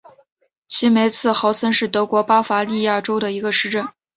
[0.67, 3.87] 齐梅茨豪森是德国巴伐利亚州的一个市镇。